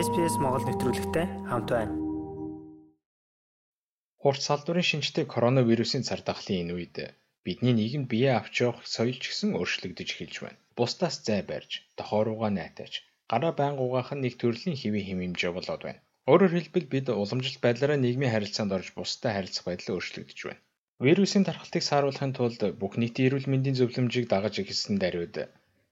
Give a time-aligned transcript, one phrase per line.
[0.00, 1.92] SPS Монгол нэвтрүүлэгтэй хамт байна.
[4.22, 6.96] Хурц салдварын шинжтэй коронавирусын цар тахлын энэ үед
[7.44, 10.58] бидний нийгэмд бие авч явах соёл ч гэсэн өөрчлөгдөж эхэлж байна.
[10.72, 15.52] Бусдаас зай барьж, дохоо руугаа найтаж, гараа байнга угаах нь нэг төрлийн хэвийн хэм хэмжээ
[15.52, 16.00] болоод байна.
[16.32, 20.64] Өөрөөр хэлбэл бид уламжлалт байдлаараа нийгмийн харилцаанд орж бусдад харилцах байдал өөрчлөгдөж байна.
[21.04, 25.36] Вирусын тархалтыг сааруулахын тулд бүх нийтийн эрүүл мэндийн зөвлөмжийг дагаж эхэлсэн даруйд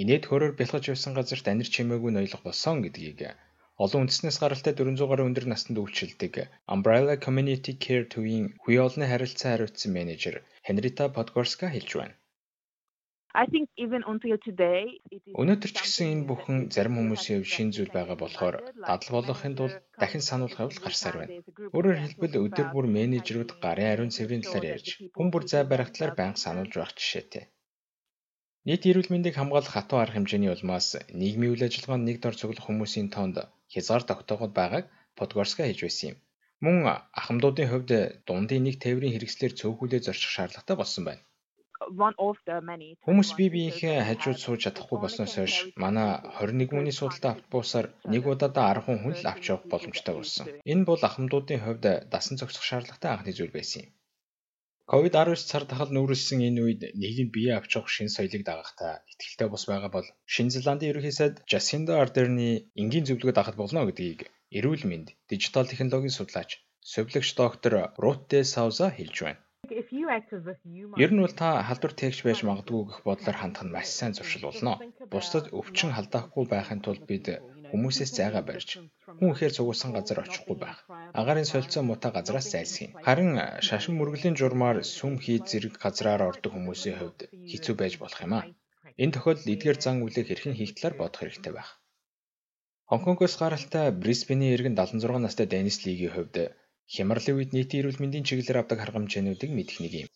[0.00, 3.36] инээд хөрөөр бэлгэж явсан газарт анир чимээгүй ноёлох болсон гэдгийг
[3.84, 6.34] олон үндэснээс гаралтай 400 гаруй өндөр наснд үйлчилдэг
[6.74, 10.34] Umbrella Community Care төвийн хүй олонны харилцаа хариуцсан менежер
[10.68, 12.14] Henrietta Podgorska хэлж байна.
[13.32, 14.84] I think even until today
[15.40, 18.56] Өнөөдөр ч гэсэн энэ бүхэн зарим хүмүүсийн хувьд шин зүйл байгаа болохоор
[18.88, 21.32] дадал болгохын тулд дахин сануулгах явдал гарсаар байна.
[21.76, 26.14] Өөрөөр хэлбэл өдөр бүр менежерүүд гарын ариун цэврийн талаар ярьж, хүн бүр зай барих талаар
[26.18, 27.44] байнга сануулж байх жишээтэй.
[28.68, 30.88] Нийт эрүүл мэндийг хамгаалах хатуу арга хэмжээний улмаас
[31.20, 33.36] нийгмийн үйл ажиллагаанд нэг дор цуглах хүмүүсийн тоонд
[33.72, 34.84] хязгаар тогтоогод байгааг
[35.18, 36.16] Подгорска хийж байсан юм.
[36.64, 36.76] Мөн
[37.20, 37.90] ахмадуудын хувьд
[38.28, 41.22] дундын нэг тээврийн хэрэгслээр цөөхүүлээ зорчих шаардлагатай болсон байна.
[43.06, 48.66] Хүмүүс бие биенийхээ хажууд сууж чадахгүй болсноос хойш манай 21 хүний судалтай автобусаар нэг удаадаа
[48.76, 50.46] 10 хүн л авч явах боломжтой болсон.
[50.72, 53.90] Энэ бол ахмадуудын хувьд дасан зохицох шаардлагатай анхны зүйл байсан юм.
[54.90, 59.64] COVID-19 цар тахал нүүрэлсэн энэ үед нийгэм бие авч явах шин соёлыг дагахтаа ихтэй бус
[59.70, 64.20] байгаа бол Шинэ Зеландын ерөнхий сайд Jacinda Ardern-ы энгийн зөвлөгөө дагах болно гэдгийг
[64.58, 66.50] эрүүл мэнд, дижитал технологийн судлаач,
[66.82, 69.40] совилогч доктор Ruth Souza хэлж байна.
[71.04, 74.50] Ер нь бол та халдвар тээгч байж магадгүй гэх бодлоор хандах нь маш сайн зуршил
[74.50, 74.74] болно.
[75.12, 77.26] Бусдад өвчин халдаахгүй байхын тулд бид
[77.70, 78.82] хүмүүсээс зайгаа барьж
[79.20, 80.78] хүн ихээр цугулсан газар очихгүй байх.
[81.20, 82.96] Агарын солилцоо муутай газраас зайлсхийе.
[83.06, 83.30] Харин
[83.66, 88.44] шашин мөргөлийн журмаар сүм хий зэрэг газраар ордог хүмүүсийн хувьд хэцүү байж болох юм аа.
[89.02, 91.70] Энэ тохиолдолд эдгээр зан үлийг хэрхэн хийх талаар бодох хэрэгтэй байх.
[92.90, 96.34] Хонконгоос гаралтай Брисбений иргэн 76 настай Денис Лигийн хувьд
[96.94, 100.10] хямралын үед нийтийн эрүүл мэндийн чиглэлээр авдаг арга хэмжээнүүдийг мэдэх нэг юм.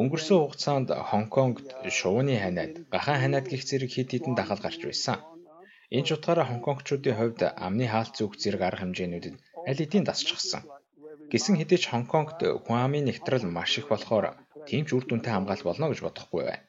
[0.00, 5.18] Өнгөрсөн хугацаанд Хонконгт шувууны ханиад, гахаан ханиад гих зэрэг хэд хэдэн дахал гарч байсан.
[5.96, 9.36] Энэ ч утгаараа Хонконгчуудын хувьд амны хаалт зүг зэрэг арга хэмжээнүүдэд
[9.68, 10.62] аль хэдийн дасчихсан.
[11.32, 14.26] Гэсэн хэдий ч Хонконгт хүн амын нэгтрал маш их болохоор
[14.68, 16.64] тийм ч үр дүнтэй хамгаалт болно гэж бодохгүй байна.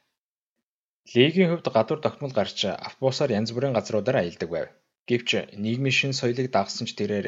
[1.14, 4.68] Лигийн хувьд гадуур тогтмол гарч автобусаар янз бүрийн газруудаар аялдаг байв.
[5.08, 5.30] Гэвч
[5.64, 7.26] нийгмийн шин соёлыг дагсан ч тэрээр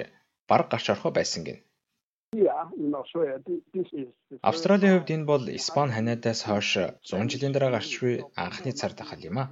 [0.48, 1.58] бараг гарч орохоо байсан гин.
[4.50, 6.70] Австралийн хувьд энэ бол Испани ханиадаас хойш
[7.08, 8.14] 100 жилийн дараа гарч буй
[8.44, 9.44] анхны цар тахал юм а.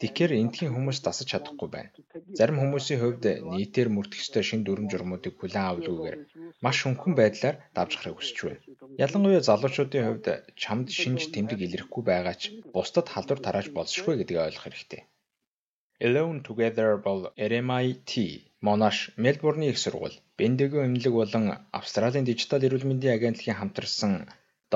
[0.00, 1.94] Тэгэхээр эндхийн хүмүүс дасаж чадахгүй байна.
[2.38, 3.24] Зарим хүмүүсийн хувьд
[3.54, 6.16] нийтээр мөрдөх ёстой шин дүрм журмуудыг хүлээн авалгүйгээр
[6.64, 8.62] маш хөнгөн байдлаар давж гарахыг хүсэж байна.
[9.04, 10.26] Ялангуяа залуучуудын хувьд
[10.62, 12.42] чамд шинж тэмдэг илэрхгүй байгаа ч
[12.74, 15.02] бусдад халдвар тарааж болзошгүй гэдгийг ойлгох хэрэгтэй.
[16.06, 17.20] Alone Together бол
[17.50, 18.12] RMIT
[18.66, 21.44] Monash Мельбурний их сургууль, Бендиго эмнэлэг болон
[21.78, 24.12] Австралийн дижитал эрүүл мэндийн агентлагийн хамтарсан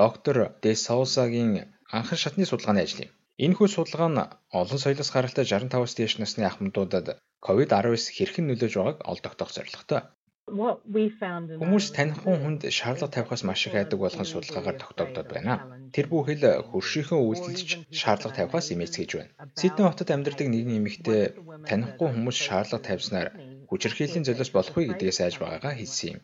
[0.01, 1.51] доктор Де Саусагийн
[1.97, 3.11] анхан шатны судалгааны ажил юм.
[3.45, 4.29] Энэхүү судалгаа нь
[4.61, 7.07] олон соёлоос гаралтай 65-аас дээш насны ахмадуудад
[7.45, 10.01] COVID-19 хэрхэн нөлөөж байгааг олдогдох зорилготой.
[10.49, 15.53] Хүмүүс танихгүй хүнд шаардлага тавихаас маш их айдаг болгон судалгаагаар тогтоогдоод байна.
[15.93, 17.69] Тэр бүхэл хөршийнхөө үйлдэлч
[18.01, 19.31] шаардлага тавихаас имэцгэж байна.
[19.61, 21.21] Сидней хотод амьдардаг нэгэн эмэгтэй
[21.69, 23.27] танихгүй хүмүүс шаардлага тавьснаар
[23.69, 26.21] хүчирхийллийн золиос болохгүй гэдгээ сайж байгаагаа хэлсэн юм.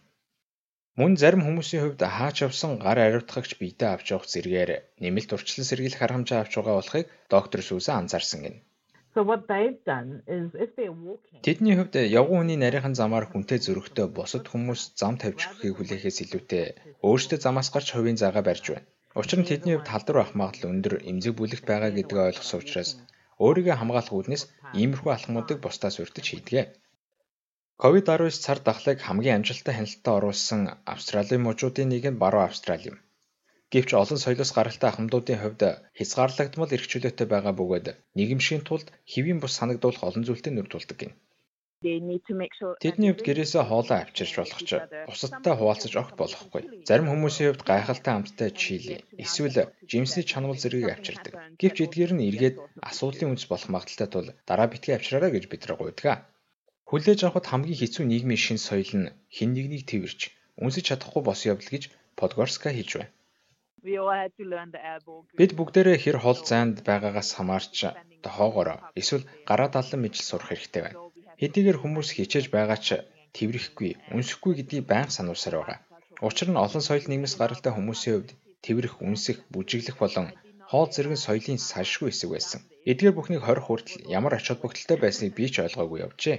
[0.99, 4.71] Мөн зарим хүмүүсийн хувьд хаач явсан гар ариутгагч биедээ авч явах зэргээр
[5.03, 8.59] нэмэлт урчлан сэргийлэх хэмжээ авч байгаа болохыг доктор Сүзэн анзаарсан гэнэ.
[11.47, 16.65] Тэдний хувьд явган хүний нарийнхан замаар хүнтэй зөрөгтэй бусад хүмүүс зам тавьж өгөхийг хүлээхээс илүүтэй
[17.07, 18.87] өөрсдөө замаас гарч хувийн заагаа барьж байна.
[19.19, 22.91] Учир нь тэдний хувьд халдвар авах магадлал өндөр эмзэг бүлэгт байгаа гэдгийг ойлгосон учраас
[23.43, 24.43] өөрийгөө хамгаалах үүднээс
[24.79, 26.67] иймэрхүү алхмуудыг бусдаас урьдч хийдэг.
[27.75, 30.61] COVID-19 цар тахлыг хамгийн амжилттай хяналтад оруулсан
[30.93, 32.97] Австралийн мужуудын нэг нь Баруун Австрали юм.
[33.73, 35.61] Гэвч олон соёлоос гаралтай ахмадуудын хувьд
[35.97, 41.13] хязгаарлагдмал эрх чөлөөтэй байгаа бөгөөд нийгэмшгийн тулд хэвийн бус санагдуулах олон зүйлтэй нүр тулдаг гин.
[42.83, 44.71] Тэдний хувьд гэрээсээ хоолоо авчирч болох ч
[45.09, 46.63] бусадтай хуваалцаж огт болохгүй.
[46.87, 51.33] Зарим хүмүүсийн хувьд гайхалтай амттай чили эсвэл жимсний чанамал зэргийг авчирдаг.
[51.59, 52.57] Гэвч эдгээр нь эргээд
[52.89, 56.31] асуудлын үндэс болох магадaltaй тул дараа битгий авчраарай гэж бид нар гуйдаг.
[56.89, 60.21] Хүлээж авахд хамгийн хэцүү нийгмийн шин соёл нь хэн нэгнийг тэрвэрч
[60.63, 61.83] үнсэж чадахгүй бос явдал гэж
[62.19, 63.13] Подгорска хэлж байна.
[65.39, 67.75] Бид бүгдээрээ хэр хол зайд байгаагаас хамаарч
[68.25, 70.99] дохоогоор эсвэл гараа даллан мижил сурах хэрэгтэй байна.
[71.41, 72.87] Хэдийгээр хүмүүс хичээж байгаа ч
[73.35, 75.79] тэрвэрэхгүй, үнсэхгүй гэдгийг байнга сануулсаар байгаа.
[76.27, 78.31] Учир нь олон соёл нийгмээс гаралтай хүмүүсийн хувьд
[78.65, 80.27] тэрвэрэх, үнсэх, бүжиглэх болон
[80.69, 82.61] хоол зэрэг соёлын салшгүй хэсэг байсан.
[82.89, 86.37] Эдгээр бүхнийг хорих хүртэл ямар ач холбогдолтой байсныг би ч ойлгоогүй явжээ.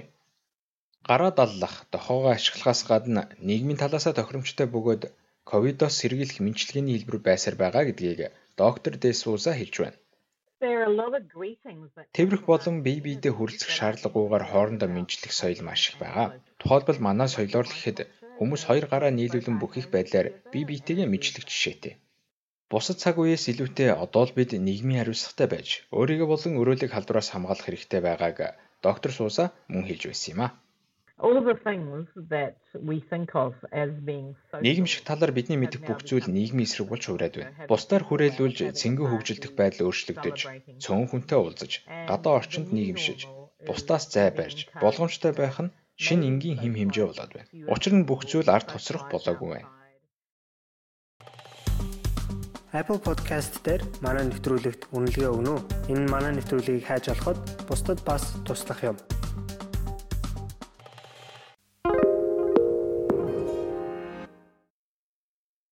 [1.09, 5.03] Гараа даллах, дохоогоо ашиглахаас гадна нийгмийн талаасаа тохиромжтой бөгөөд
[5.49, 8.21] ковидос сэргийлэх мэдлэгийн хэлбэр байсаар байгаа гэдгийг
[8.61, 9.97] доктор Дэсууса хэлж байна.
[12.17, 16.27] Тэврэх болон бие биедээ хүрэлцэх шаардлагагүйгээр хоорондоо мэдчлэх соёл маш их байгаа.
[16.61, 17.99] Тухайлбал манай соёлоор л гэхэд
[18.37, 21.93] хүмүүс хоёр гараа нийлүүлэн бүх их байдлаар бие биетэйгээ мэдчлэх жишээтэй.
[22.71, 25.67] Бусад цаг үеэс илүүтэй одоо л бид нийгмийн хариуцлагатай байж
[25.97, 28.37] өөрийгөө болон өрөөлийг халдвараас хамгаалах хэрэгтэй байгааг
[28.85, 30.47] доктор Сууса мөн хэлж байсан юм а.
[34.61, 37.65] Нийгэмшиг талаар бидний мэдэх бүх зүйл нийгмийн эсрэг болж хувраад байна.
[37.65, 40.37] Бусдаар хүрээлүүлж цэнгэн хөгжилдөх байдал өөрчлөгдөж,
[40.77, 43.25] цөөн хүнтэй уулзаж, гадаа орчинд нийгэмшиж,
[43.65, 47.49] бусдаас зай барьж, болгоомжтой байх нь шин энгийн хим хэмжээ болоод байна.
[47.65, 49.69] Учир нь бүх зүйл ард тосрох болоогүй байна.
[52.77, 55.61] Apple Podcast дээр манай нэвтрүүлэгт үнэлгээ өгнө үү?
[55.97, 58.97] Энэ манай нэвтрүүлгийг хайж олоход бусдад бас туслах юм.